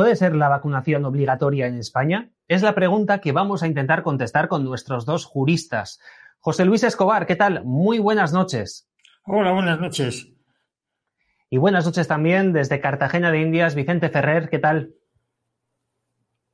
[0.00, 2.30] ¿Puede ser la vacunación obligatoria en España?
[2.48, 6.00] Es la pregunta que vamos a intentar contestar con nuestros dos juristas.
[6.38, 7.62] José Luis Escobar, ¿qué tal?
[7.66, 8.88] Muy buenas noches.
[9.26, 10.32] Hola, buenas noches.
[11.50, 14.94] Y buenas noches también desde Cartagena de Indias, Vicente Ferrer, ¿qué tal?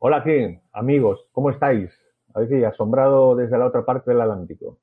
[0.01, 0.63] Hola, ¿qué?
[0.73, 1.93] Amigos, ¿cómo estáis?
[2.35, 4.81] Aquí, asombrado desde la otra parte del Atlántico.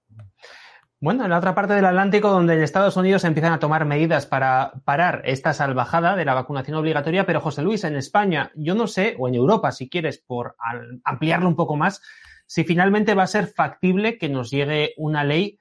[1.04, 4.26] Bueno, en la otra parte del Atlántico, donde en Estados Unidos empiezan a tomar medidas
[4.26, 8.88] para parar esta salvajada de la vacunación obligatoria, pero José Luis, en España, yo no
[8.88, 10.56] sé, o en Europa, si quieres, por
[11.04, 12.02] ampliarlo un poco más,
[12.46, 15.60] si finalmente va a ser factible que nos llegue una ley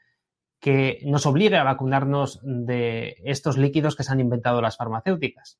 [0.60, 5.58] que nos obligue a vacunarnos de estos líquidos que se han inventado las farmacéuticas.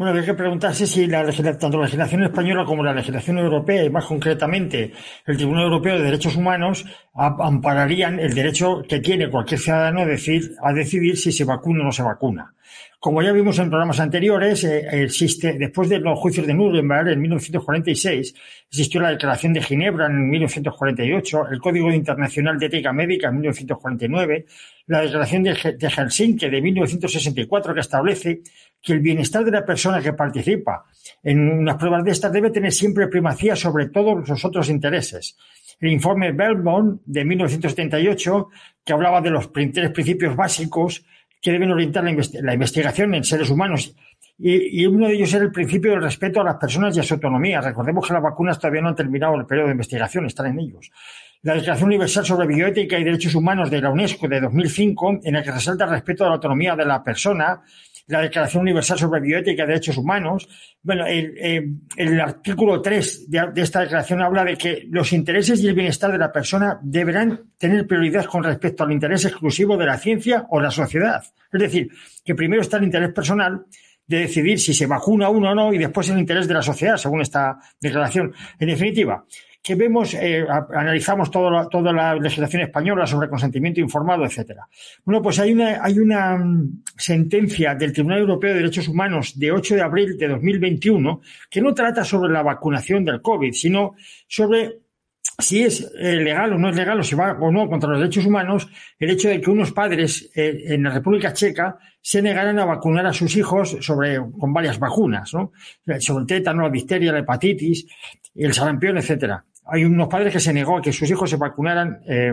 [0.00, 3.90] Bueno, hay que preguntarse si la tanto la legislación española como la legislación europea, y
[3.90, 4.94] más concretamente
[5.26, 10.52] el Tribunal Europeo de Derechos Humanos, ampararían el derecho que tiene cualquier ciudadano a, decir,
[10.62, 12.54] a decidir si se vacuna o no se vacuna.
[13.00, 17.22] Como ya vimos en programas anteriores, eh, existe, después de los juicios de Nuremberg en
[17.22, 18.34] 1946,
[18.68, 24.44] existió la Declaración de Ginebra en 1948, el Código Internacional de Ética Médica en 1949,
[24.88, 28.42] la Declaración de, Helsinki de 1964 que establece
[28.82, 30.84] que el bienestar de la persona que participa
[31.22, 35.38] en unas pruebas de estas debe tener siempre primacía sobre todos los otros intereses.
[35.80, 38.50] El informe Belmont de 1978,
[38.84, 41.02] que hablaba de los tres principios básicos
[41.40, 43.94] que deben orientar la, investigación en seres humanos.
[44.38, 47.14] Y, uno de ellos era el principio del respeto a las personas y a su
[47.14, 47.60] autonomía.
[47.60, 50.90] Recordemos que las vacunas todavía no han terminado el periodo de investigación, están en ellos.
[51.42, 55.42] La Declaración Universal sobre Bioética y Derechos Humanos de la UNESCO de 2005, en la
[55.42, 57.62] que resalta el respeto a la autonomía de la persona,
[58.10, 60.48] la Declaración Universal sobre Bioética y Derechos Humanos.
[60.82, 65.68] Bueno, el, eh, artículo 3 de, de, esta declaración habla de que los intereses y
[65.68, 69.98] el bienestar de la persona deberán tener prioridad con respecto al interés exclusivo de la
[69.98, 71.22] ciencia o la sociedad.
[71.52, 71.88] Es decir,
[72.24, 73.64] que primero está el interés personal
[74.10, 76.96] de decidir si se vacuna uno o no y después el interés de la sociedad,
[76.96, 78.34] según esta declaración.
[78.58, 79.24] En definitiva,
[79.62, 84.66] que vemos, eh, analizamos toda la legislación española sobre consentimiento informado, etcétera.
[85.04, 89.52] Bueno, pues hay una, hay una mm, sentencia del Tribunal Europeo de Derechos Humanos de
[89.52, 91.20] 8 de abril de 2021
[91.50, 93.94] que no trata sobre la vacunación del COVID, sino
[94.26, 94.78] sobre
[95.38, 97.98] si es eh, legal o no es legal o si va o no contra los
[97.98, 98.68] derechos humanos
[98.98, 103.06] el hecho de que unos padres eh, en la República Checa se negaran a vacunar
[103.06, 105.52] a sus hijos sobre con varias vacunas, ¿no?
[105.98, 107.86] Sobre el tétano, la difteria, la hepatitis,
[108.34, 112.02] el sarampión, etcétera hay unos padres que se negó a que sus hijos se vacunaran
[112.06, 112.32] eh,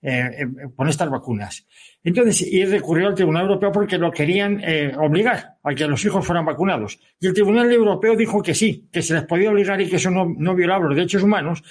[0.00, 1.66] eh, eh, con estas vacunas.
[2.02, 4.62] Entonces, y recurrió al Tribunal Europeo porque lo querían
[4.98, 6.98] obligar a que los hijos fueran vacunados.
[7.20, 10.10] Y el Tribunal Europeo dijo que sí, que se les podía obligar y que eso
[10.10, 11.62] no, violaba los derechos humanos,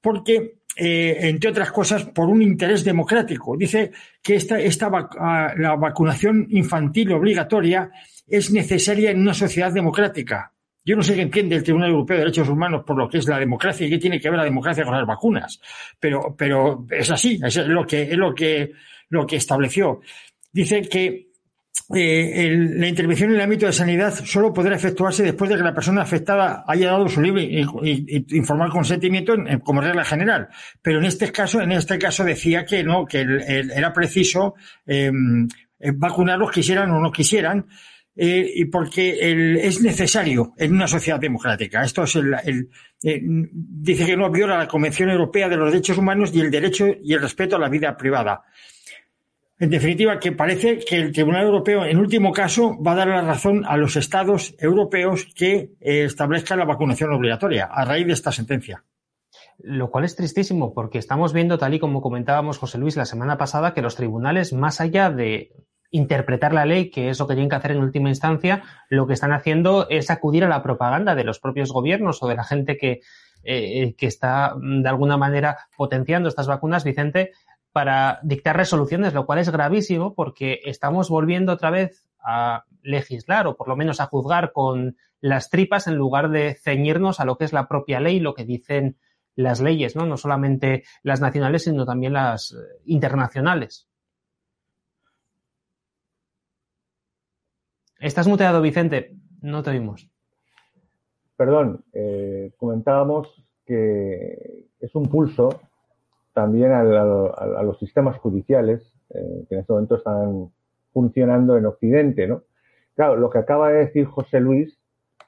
[0.00, 3.56] porque, entre otras cosas, por un interés democrático.
[3.56, 4.90] Dice que esta, esta
[5.56, 7.90] la vacunación infantil obligatoria
[8.26, 10.52] es necesaria en una sociedad democrática
[10.86, 13.26] yo no sé qué entiende el Tribunal Europeo de Derechos Humanos por lo que es
[13.26, 15.60] la democracia y qué tiene que ver la democracia con las vacunas,
[15.98, 18.70] pero, pero es así, es lo que, es lo que,
[19.08, 20.00] lo que estableció.
[20.52, 21.26] Dice que
[21.92, 25.74] eh, la intervención en el ámbito de sanidad solo podrá efectuarse después de que la
[25.74, 30.48] persona afectada haya dado su libre y, informal consentimiento como regla general.
[30.80, 34.54] Pero en este caso, en este caso decía que no, que era preciso
[34.86, 35.10] eh,
[35.94, 37.66] vacunarlos quisieran o no quisieran
[38.16, 41.82] eh, y porque es necesario en una sociedad democrática.
[41.82, 42.34] Esto es el,
[43.02, 46.86] eh, dice que no viola la Convención Europea de los Derechos Humanos y el derecho
[47.02, 48.44] y el respeto a la vida privada.
[49.58, 53.22] En definitiva, que parece que el Tribunal Europeo, en último caso, va a dar la
[53.22, 58.32] razón a los Estados europeos que eh, establezcan la vacunación obligatoria a raíz de esta
[58.32, 58.84] sentencia.
[59.58, 63.38] Lo cual es tristísimo porque estamos viendo, tal y como comentábamos José Luis la semana
[63.38, 65.52] pasada, que los tribunales, más allá de
[65.96, 69.14] interpretar la ley, que es lo que tienen que hacer en última instancia, lo que
[69.14, 72.76] están haciendo es acudir a la propaganda de los propios gobiernos o de la gente
[72.76, 73.00] que,
[73.42, 77.32] eh, que está mm, de alguna manera potenciando estas vacunas, Vicente,
[77.72, 83.56] para dictar resoluciones, lo cual es gravísimo porque estamos volviendo otra vez a legislar o
[83.56, 87.44] por lo menos a juzgar con las tripas en lugar de ceñirnos a lo que
[87.44, 88.96] es la propia ley, lo que dicen
[89.34, 90.06] las leyes, ¿no?
[90.06, 92.56] No solamente las nacionales, sino también las eh,
[92.86, 93.88] internacionales.
[98.00, 99.16] Estás muteado, Vicente.
[99.42, 100.08] No te oímos.
[101.36, 105.60] Perdón, eh, comentábamos que es un pulso
[106.32, 110.50] también a, los sistemas judiciales eh, que en este momento están
[110.92, 112.42] funcionando en Occidente, ¿no?
[112.94, 114.78] Claro, lo que acaba de decir José Luis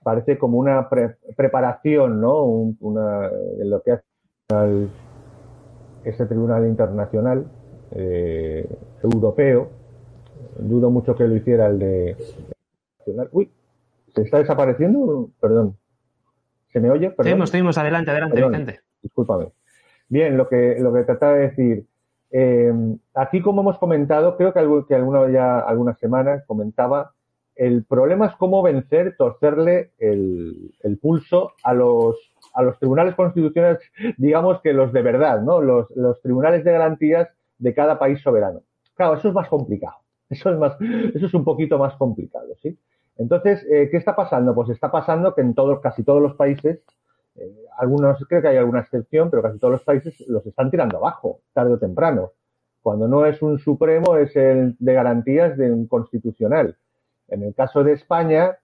[0.02, 0.88] parece como una
[1.36, 2.44] preparación, ¿no?
[2.44, 4.88] una, de lo que hace
[6.04, 7.46] ese tribunal internacional
[7.90, 8.66] eh,
[9.02, 9.68] europeo.
[10.58, 12.16] Dudo mucho que lo hiciera el de.
[13.32, 13.50] Uy,
[14.14, 15.30] ¿se está desapareciendo?
[15.40, 15.76] Perdón.
[16.72, 17.10] ¿Se me oye?
[17.10, 17.46] Perdón.
[17.46, 18.80] Seguimos, Adelante, adelante, Vicente.
[19.02, 19.52] Discúlpame.
[20.08, 21.86] Bien, lo que, lo que trataba de decir.
[22.30, 22.72] Eh,
[23.14, 27.12] aquí, como hemos comentado, creo que, que alguna, ya algunas semanas comentaba
[27.58, 30.70] el problema es cómo vencer, torcerle el,
[31.02, 32.16] pulso a los,
[32.54, 33.80] a los tribunales constitucionales,
[34.16, 35.60] digamos que los de verdad, ¿no?
[35.60, 35.88] Los,
[36.22, 37.28] tribunales de garantías
[37.58, 38.60] de cada país soberano.
[38.94, 39.96] Claro, eso es más complicado.
[40.30, 40.80] Eso es más,
[41.14, 42.78] eso es un poquito más complicado, ¿sí?
[43.18, 44.54] Entonces, eh, ¿qué está pasando?
[44.54, 46.80] Pues está pasando que en todos, casi todos los países,
[47.34, 50.98] eh, algunos, creo que hay alguna excepción, pero casi todos los países los están tirando
[50.98, 52.30] abajo, tarde o temprano.
[52.80, 56.76] Cuando no es un supremo, es el de garantías de un constitucional.
[57.26, 58.56] En el caso de España,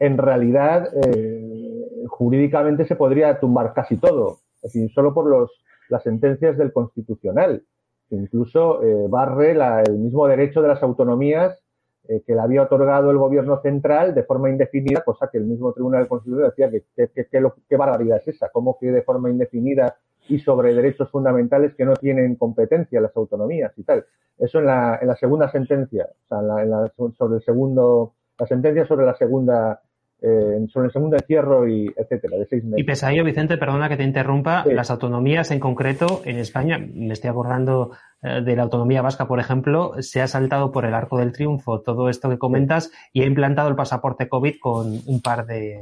[0.00, 6.02] en realidad, eh, jurídicamente se podría tumbar casi todo, es decir, solo por los, las
[6.02, 7.62] sentencias del Constitucional.
[8.10, 9.52] Incluso barre
[9.86, 11.61] el mismo derecho de las autonomías
[12.08, 15.72] eh, que le había otorgado el gobierno central de forma indefinida, cosa que el mismo
[15.72, 16.70] Tribunal Constitucional decía
[17.14, 19.96] que qué barbaridad es esa, cómo que de forma indefinida
[20.28, 24.04] y sobre derechos fundamentales que no tienen competencia las autonomías y tal.
[24.38, 28.46] Eso en la, en la segunda sentencia, o sea, en la, sobre el segundo, la
[28.46, 29.80] sentencia sobre la segunda,
[30.22, 32.78] eh, sobre el segundo encierro y etcétera, de seis meses.
[32.78, 36.78] Y pese a ello, Vicente, perdona que te interrumpa, las autonomías en concreto en España,
[36.78, 37.90] me estoy acordando
[38.22, 41.80] eh, de la autonomía vasca, por ejemplo, se ha saltado por el arco del triunfo
[41.80, 45.80] todo esto que comentas y ha implantado el pasaporte COVID con un par de,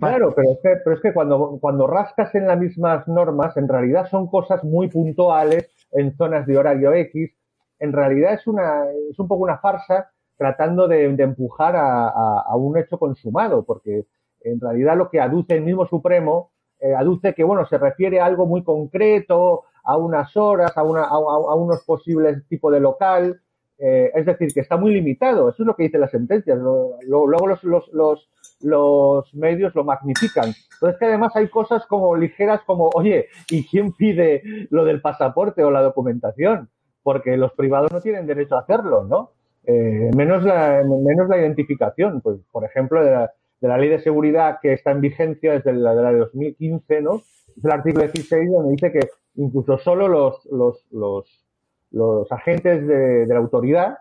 [0.00, 3.68] Claro, pero es que, pero es que cuando, cuando rascas en las mismas normas, en
[3.68, 7.30] realidad son cosas muy puntuales en zonas de horario X.
[7.78, 12.96] En realidad es, una, es un poco una farsa tratando de, empujar a, un hecho
[12.98, 14.06] consumado, porque
[14.40, 18.26] en realidad lo que aduce el mismo Supremo, eh, aduce que, bueno, se refiere a
[18.26, 23.40] algo muy concreto, a unas horas, a, una, a, unos posibles tipos de local,
[23.78, 25.48] eh, es decir, que está muy limitado.
[25.48, 26.54] Eso es lo que dice la sentencia.
[26.54, 28.30] Luego los, los, los,
[28.60, 30.52] los medios lo magnifican.
[30.80, 35.00] Pero es que además hay cosas como ligeras como, oye, ¿y quién pide lo del
[35.00, 36.70] pasaporte o la documentación?
[37.02, 39.32] Porque los privados no tienen derecho a hacerlo, ¿no?
[39.70, 42.22] Eh, menos, la, menos la identificación.
[42.22, 45.74] Pues, por ejemplo, de la, de la ley de seguridad que está en vigencia desde
[45.74, 47.16] la de, la de 2015, ¿no?
[47.54, 51.44] Es el artículo 16 donde dice que incluso solo los, los, los,
[51.90, 53.98] los agentes de, de la autoridad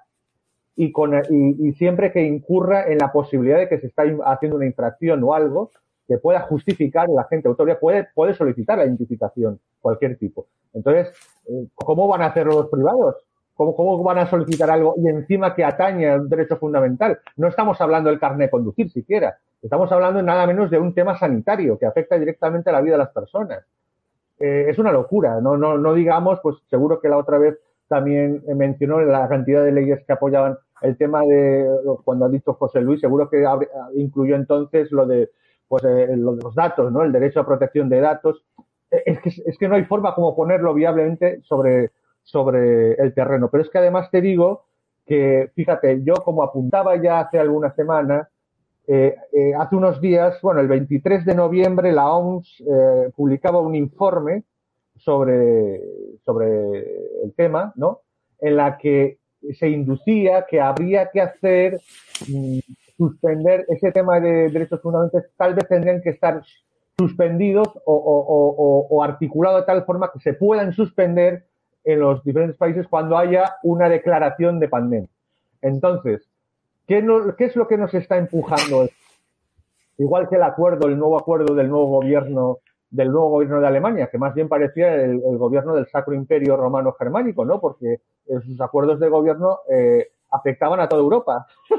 [0.77, 4.67] y, con, y, siempre que incurra en la posibilidad de que se está haciendo una
[4.67, 5.71] infracción o algo
[6.07, 10.47] que pueda justificar, la gente autoridad puede, puede solicitar la identificación, cualquier tipo.
[10.73, 11.11] Entonces,
[11.49, 13.26] eh, ¿cómo van a hacerlo los privados?
[13.57, 17.19] ¿Cómo, ¿Cómo van a solicitar algo y encima que atañe a un derecho fundamental?
[17.35, 19.37] No estamos hablando del carnet de conducir siquiera.
[19.61, 22.99] Estamos hablando nada menos de un tema sanitario que afecta directamente a la vida de
[22.99, 23.65] las personas.
[24.39, 25.41] Eh, es una locura.
[25.41, 27.57] No, digamos, pues seguro que la otra vez
[27.87, 31.65] también mencionó la cantidad de leyes que apoyaban el tema de,
[32.03, 33.43] cuando ha dicho José Luis, seguro que
[33.95, 35.31] incluyó entonces lo de,
[35.67, 37.01] pues, eh, los datos, ¿no?
[37.01, 38.43] El derecho a protección de datos.
[38.91, 41.91] Eh, es que no hay forma como ponerlo viablemente sobre,
[42.27, 43.49] sobre el terreno.
[43.49, 44.65] Pero es que además te digo
[45.05, 48.27] que, fíjate, yo como apuntaba ya hace algunas semanas,
[48.85, 49.15] eh,
[49.57, 52.63] hace unos días, bueno, el 23 de noviembre la OMS
[53.15, 54.43] publicaba un informe
[54.97, 55.81] sobre,
[56.25, 56.79] sobre
[57.23, 58.01] el tema, ¿no?
[58.39, 59.19] En la que
[59.57, 61.79] se inducía que habría que hacer,
[62.27, 62.59] mm,
[62.97, 66.41] suspender ese tema de derechos fundamentales, tal vez tendrían que estar
[66.97, 71.45] suspendidos o, o, articulados de tal forma que se puedan suspender
[71.87, 75.09] en los diferentes países cuando haya una declaración de pandemia.
[75.61, 76.27] Entonces,
[76.85, 77.05] ¿qué,
[77.37, 78.89] ¿qué es lo que nos está empujando?
[79.97, 84.07] Igual que el acuerdo, el nuevo acuerdo del nuevo gobierno del nuevo gobierno de Alemania,
[84.09, 87.59] que más bien parecía el, gobierno del Sacro Imperio Romano Germánico, ¿no?
[87.59, 87.99] Porque
[88.45, 91.47] sus acuerdos de gobierno eh, afectaban a toda Europa.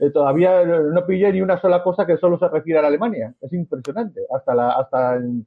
[0.00, 3.34] Eh, todavía no pillé ni una sola cosa que solo se refiere a Alemania.
[3.40, 4.20] Es impresionante.
[4.34, 5.46] Hasta, la, hasta en,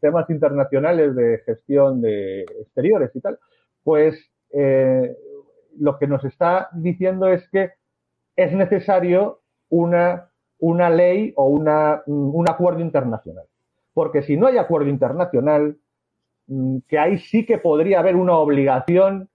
[0.00, 3.38] temas internacionales de gestión de exteriores y tal.
[3.84, 4.18] Pues
[4.52, 5.16] eh,
[5.78, 7.72] lo que nos está diciendo es que
[8.36, 13.44] es necesario una, una ley o una, un acuerdo internacional.
[13.94, 15.76] Porque si no hay acuerdo internacional,
[16.46, 19.28] mm, que ahí sí que podría haber una obligación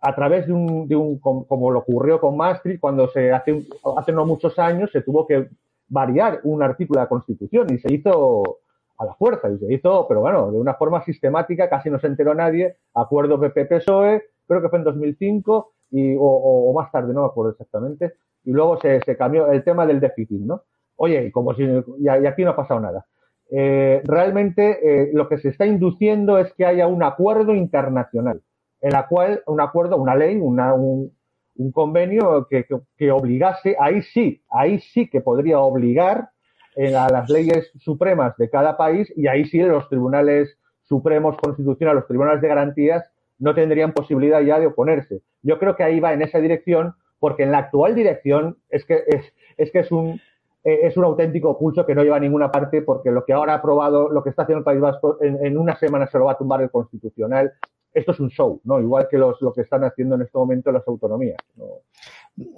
[0.00, 4.12] a través de un, de un como lo ocurrió con Maastricht cuando se hace, hace
[4.12, 5.48] no muchos años se tuvo que
[5.88, 8.60] variar un artículo de la Constitución y se hizo
[8.98, 12.08] a la fuerza y se hizo, pero bueno, de una forma sistemática, casi no se
[12.08, 17.26] enteró nadie, acuerdo PP-PSOE, creo que fue en 2005 y, o, más tarde, no me
[17.28, 18.14] acuerdo exactamente,
[18.44, 20.62] y luego se, se cambió el tema del déficit, ¿no?
[20.96, 23.06] Oye, como si, y, aquí no ha pasado nada.
[23.50, 28.42] Eh, realmente eh, lo que se está induciendo es que haya un acuerdo internacional,
[28.80, 31.12] en la cual, un acuerdo, una ley, una, un,
[31.72, 36.30] convenio que, que, obligase, ahí sí, ahí sí que podría obligar
[36.76, 42.08] a las leyes supremas de cada país y ahí sí los tribunales supremos constitucionales, los
[42.08, 45.22] tribunales de garantías no tendrían posibilidad ya de oponerse.
[45.42, 49.02] Yo creo que ahí va en esa dirección porque en la actual dirección es que
[49.06, 50.20] es, es que es un
[50.64, 53.54] eh, es un auténtico pulso que no lleva a ninguna parte porque lo que ahora
[53.54, 56.32] ha aprobado, lo que está haciendo el País Vasco, en, una semana se lo va
[56.32, 57.52] a tumbar el Constitucional.
[57.94, 58.80] Esto es un show, ¿no?
[58.80, 61.38] Igual que los, lo que están haciendo en este momento las autonomías.
[61.56, 61.64] ¿no?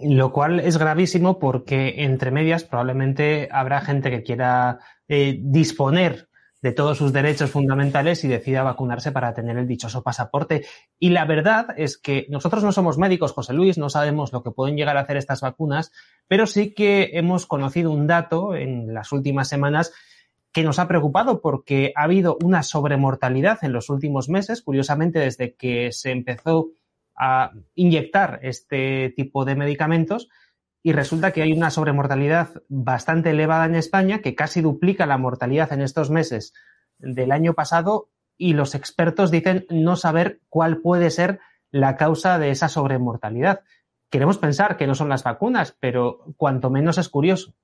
[0.02, 6.28] Lo cual es gravísimo porque entre medias probablemente habrá gente que quiera eh, disponer
[6.62, 10.66] de todos sus derechos fundamentales y decida vacunarse para tener el dichoso pasaporte.
[10.98, 14.50] Y la verdad es que nosotros no somos médicos, José Luis, no sabemos lo que
[14.50, 15.92] pueden llegar a hacer estas vacunas,
[16.28, 19.92] pero sí que hemos conocido un dato en las últimas semanas
[20.52, 25.54] que nos ha preocupado porque ha habido una sobremortalidad en los últimos meses, curiosamente desde
[25.54, 26.72] que se empezó
[27.22, 30.28] a inyectar este tipo de medicamentos
[30.82, 35.70] y resulta que hay una sobremortalidad bastante elevada en España que casi duplica la mortalidad
[35.74, 36.54] en estos meses
[36.98, 38.08] del año pasado
[38.38, 43.60] y los expertos dicen no saber cuál puede ser la causa de esa sobremortalidad.
[44.10, 47.54] Queremos pensar que no son las vacunas, pero cuanto menos es curioso.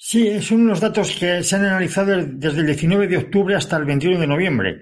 [0.00, 3.84] Sí, son unos datos que se han analizado desde el 19 de octubre hasta el
[3.84, 4.80] 21 de noviembre.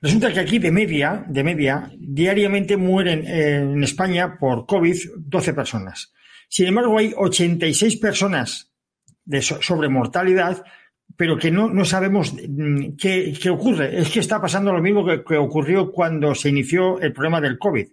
[0.00, 6.14] Resulta que aquí de media, de media, diariamente mueren en España por COVID 12 personas.
[6.48, 8.72] Sin embargo, hay 86 personas
[9.26, 10.64] de sobre mortalidad,
[11.14, 12.34] pero que no, no sabemos
[12.98, 14.00] qué, qué, ocurre.
[14.00, 17.58] Es que está pasando lo mismo que, que ocurrió cuando se inició el problema del
[17.58, 17.88] COVID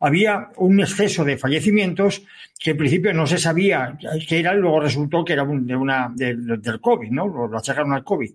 [0.00, 2.22] había un exceso de fallecimientos
[2.58, 3.96] que en principio no se sabía
[4.28, 7.28] qué era, luego resultó que era un, de una, de, del COVID, ¿no?
[7.28, 8.30] Lo, lo, achacaron al COVID.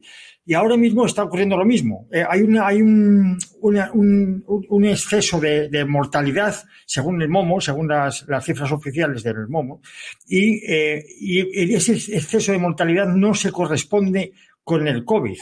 [0.45, 2.07] Y ahora mismo está ocurriendo lo mismo.
[2.12, 6.55] Eh, hay una, hay un, una, un, un, exceso de, mortalidad,
[6.86, 9.81] según el MOMO, según las, cifras oficiales del MOMO,
[10.27, 15.38] y, eh, y ese exceso de mortalidad no se corresponde con el COVID.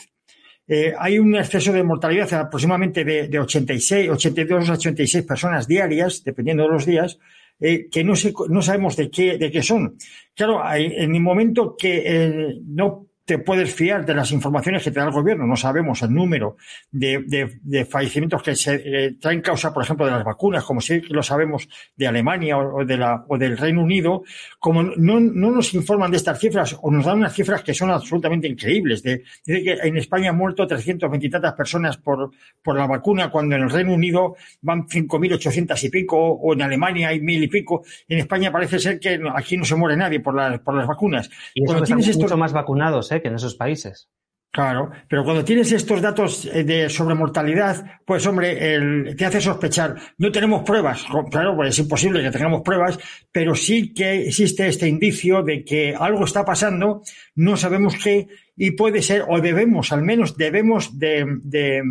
[0.67, 6.23] Eh, hay un exceso de mortalidad aproximadamente de, de 86, 82 a 86 personas diarias,
[6.23, 7.19] dependiendo de los días,
[7.59, 9.97] eh, que no, sé, no sabemos de qué, de qué son.
[10.33, 14.91] Claro, hay, en el momento que eh, no te puedes fiar de las informaciones que
[14.91, 15.47] te da el gobierno.
[15.47, 16.57] No sabemos el número
[16.91, 20.81] de, de, de fallecimientos que se eh, traen causa, por ejemplo, de las vacunas, como
[20.81, 24.23] sí lo sabemos de Alemania o, de la, o del Reino Unido.
[24.59, 27.91] Como no, no nos informan de estas cifras o nos dan unas cifras que son
[27.91, 29.01] absolutamente increíbles.
[29.01, 33.29] De, dice que en España han muerto 320 y tantas personas por, por la vacuna,
[33.31, 37.47] cuando en el Reino Unido van 5.800 y pico, o en Alemania hay mil y
[37.47, 37.83] pico.
[38.07, 41.29] En España parece ser que aquí no se muere nadie por, la, por las vacunas.
[41.53, 43.12] Y cuando tienes esto, mucho más vacunados, ¿eh?
[43.21, 44.09] Que en esos países.
[44.53, 49.95] Claro, pero cuando tienes estos datos de sobremortalidad, pues hombre, el, te hace sospechar.
[50.19, 52.99] No tenemos pruebas, claro, pues es imposible que tengamos pruebas,
[53.31, 57.01] pero sí que existe este indicio de que algo está pasando,
[57.33, 61.81] no sabemos qué, y puede ser, o debemos, al menos debemos de, de,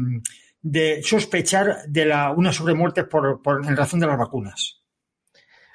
[0.61, 4.82] de sospechar de la, una sobremuerte por, por, en razón de las vacunas.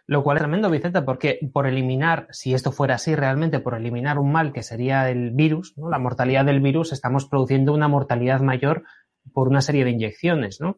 [0.07, 4.17] Lo cual es tremendo, Vicente, porque por eliminar, si esto fuera así realmente, por eliminar
[4.19, 5.89] un mal que sería el virus, ¿no?
[5.89, 8.83] la mortalidad del virus, estamos produciendo una mortalidad mayor
[9.33, 10.77] por una serie de inyecciones, ¿no?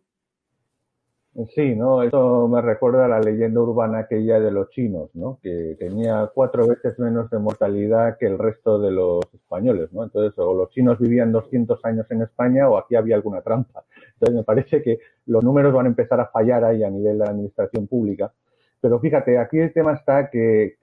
[1.55, 2.01] Sí, ¿no?
[2.01, 5.39] Eso me recuerda a la leyenda urbana aquella de los chinos, ¿no?
[5.41, 10.03] Que tenía cuatro veces menos de mortalidad que el resto de los españoles, ¿no?
[10.03, 13.83] Entonces, o los chinos vivían 200 años en España o aquí había alguna trampa.
[14.13, 17.25] Entonces, me parece que los números van a empezar a fallar ahí a nivel de
[17.25, 18.33] la administración pública.
[18.81, 20.77] Pero fíjate, aquí el tema está que,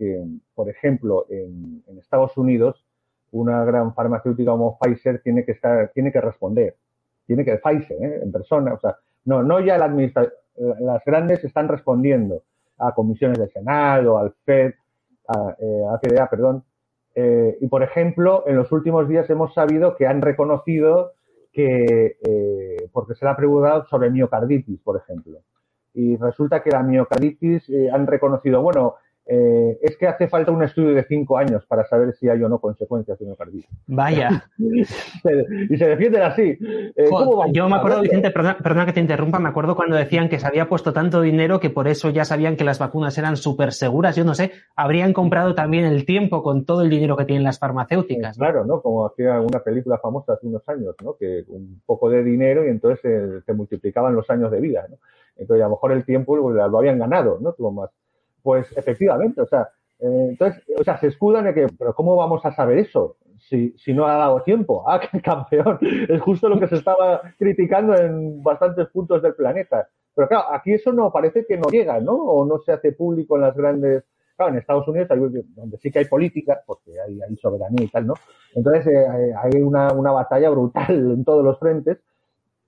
[0.55, 2.85] por ejemplo, en, Estados Unidos,
[3.33, 6.77] una gran farmacéutica como Pfizer tiene que estar, tiene que responder.
[7.27, 8.21] Tiene que, Pfizer, ¿eh?
[8.23, 9.89] en persona, o sea, no, no ya la
[10.57, 12.43] las grandes están respondiendo
[12.79, 14.75] a comisiones del Senado, al FED,
[15.29, 16.65] a, eh, FDA, perdón.
[17.15, 21.15] Eh, y por ejemplo, en los últimos días hemos sabido que han reconocido
[21.53, 25.41] que, eh, porque se le ha preguntado sobre miocarditis, por ejemplo
[25.97, 28.97] y resulta que la miocarditis eh, han reconocido, bueno,
[29.29, 32.49] eh, es que hace falta un estudio de cinco años para saber si hay o
[32.49, 33.69] no consecuencias de miocarditis.
[33.89, 34.45] Vaya.
[34.59, 36.57] y se defienden así.
[36.61, 37.11] Eh,
[37.51, 40.69] yo me acuerdo, Vicente, perdona, que te interrumpa, me acuerdo cuando decían que se había
[40.69, 44.15] puesto tanto dinero que por eso ya sabían que las vacunas eran súper seguras.
[44.15, 47.59] Yo no sé, habrían comprado también el tiempo con todo el dinero que tienen las
[47.59, 48.39] farmacéuticas.
[48.39, 48.81] Claro, ¿no?
[48.81, 51.17] Como hacía una película famosa hace unos años, ¿no?
[51.17, 54.99] Que un poco de dinero y entonces se, multiplicaban los años de vida, ¿no?
[55.37, 57.53] Entonces a lo mejor el tiempo lo, lo habían ganado, ¿no?
[57.53, 57.91] Tuvo más
[58.47, 59.63] pues efectivamente, o sea,
[59.99, 63.17] eh, entonces, o sea, se escudan de que, pero ¿cómo vamos a saber eso?
[63.41, 64.85] Si, si no ha dado tiempo.
[64.89, 65.81] Ah, qué campeón.
[66.09, 69.89] Es justo lo que se estaba criticando en bastantes puntos del planeta.
[70.15, 72.13] Pero claro, aquí eso no parece que no llega, ¿no?
[72.13, 74.05] O no se hace público en las grandes.
[74.37, 78.07] Claro, en Estados Unidos, donde sí que hay política, porque hay, hay soberanía y tal,
[78.07, 78.15] ¿no?
[78.55, 81.99] Entonces eh, hay una, una batalla brutal en todos los frentes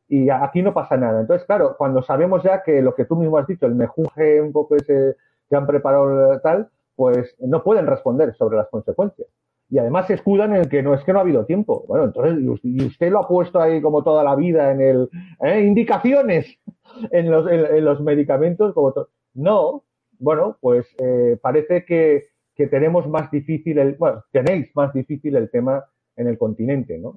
[0.08, 1.20] y aquí no pasa nada.
[1.20, 4.52] Entonces, claro, cuando sabemos ya que lo que tú mismo has dicho, el mejunje un
[4.52, 5.16] poco ese
[5.48, 9.28] que han preparado tal, pues no pueden responder sobre las consecuencias.
[9.70, 11.84] Y además se escudan en que no es que no ha habido tiempo.
[11.86, 15.10] Bueno, entonces, y usted lo ha puesto ahí como toda la vida en el,
[15.42, 15.60] ¿eh?
[15.60, 16.58] indicaciones
[17.10, 18.94] en los, en, los medicamentos, como
[19.34, 19.84] No,
[20.18, 25.50] bueno, pues eh, parece que, que, tenemos más difícil el, bueno, tenéis más difícil el
[25.50, 25.84] tema
[26.16, 27.16] en el continente, ¿no?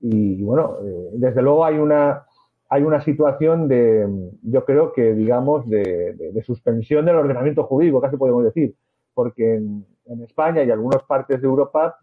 [0.00, 2.26] y, bueno, eh, desde luego hay una,
[2.68, 4.08] hay una situación de,
[4.42, 8.74] yo creo que, digamos, de, suspensión del ordenamiento jurídico, casi podemos decir,
[9.14, 9.84] porque en,
[10.22, 11.98] España y algunas partes de Europa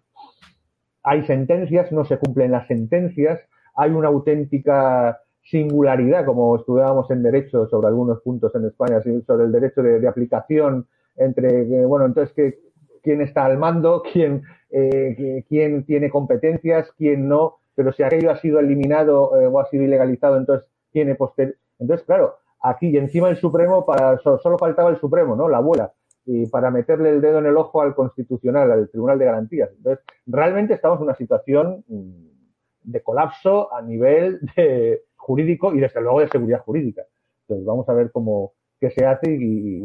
[1.04, 3.40] hay sentencias, no se cumplen las sentencias,
[3.76, 9.52] hay una auténtica singularidad, como estudiábamos en derecho sobre algunos puntos en España, sobre el
[9.54, 12.60] derecho de, aplicación entre, eh, bueno, entonces, que,
[13.02, 18.38] quién está al mando, quién, eh, quién tiene competencias, quién no pero si aquello ha
[18.38, 21.58] sido eliminado eh, o ha sido ilegalizado, entonces tiene poster.
[21.80, 25.50] Entonces, claro, aquí y encima el Supremo, para, solo faltaba el Supremo, ¿no?
[25.50, 25.92] La abuela.
[26.26, 29.70] Y para meterle el dedo en el ojo al Constitucional, al Tribunal de Garantías.
[29.76, 32.28] Entonces, realmente estamos en una situación mm,
[32.84, 37.04] de colapso a nivel de jurídico y desde luego de seguridad jurídica.
[37.42, 39.82] Entonces, vamos a ver cómo qué se hace y,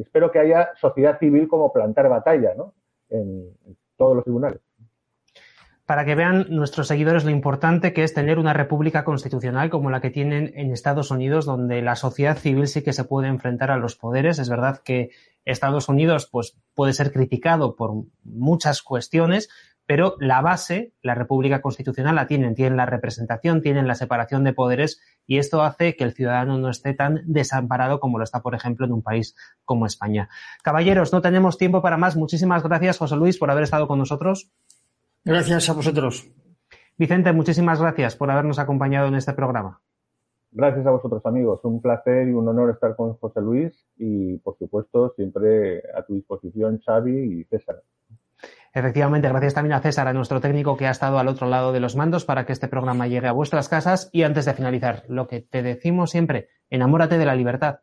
[0.00, 2.74] espero que haya sociedad civil como plantar batalla, ¿no?
[3.08, 3.54] en
[3.96, 4.60] todos los tribunales
[5.86, 10.00] para que vean nuestros seguidores lo importante que es tener una república constitucional como la
[10.00, 13.76] que tienen en Estados Unidos, donde la sociedad civil sí que se puede enfrentar a
[13.76, 14.38] los poderes.
[14.38, 15.10] Es verdad que
[15.44, 17.92] Estados Unidos pues, puede ser criticado por
[18.22, 19.48] muchas cuestiones,
[19.84, 22.54] pero la base, la república constitucional, la tienen.
[22.54, 26.70] Tienen la representación, tienen la separación de poderes y esto hace que el ciudadano no
[26.70, 30.28] esté tan desamparado como lo está, por ejemplo, en un país como España.
[30.62, 32.16] Caballeros, no tenemos tiempo para más.
[32.16, 34.52] Muchísimas gracias, José Luis, por haber estado con nosotros.
[35.24, 36.28] Gracias a vosotros.
[36.98, 39.80] Vicente, muchísimas gracias por habernos acompañado en este programa.
[40.50, 41.60] Gracias a vosotros, amigos.
[41.62, 46.14] Un placer y un honor estar con José Luis y, por supuesto, siempre a tu
[46.14, 47.82] disposición, Xavi y César.
[48.74, 51.80] Efectivamente, gracias también a César, a nuestro técnico que ha estado al otro lado de
[51.80, 54.10] los mandos para que este programa llegue a vuestras casas.
[54.12, 57.80] Y antes de finalizar, lo que te decimos siempre, enamórate de la libertad.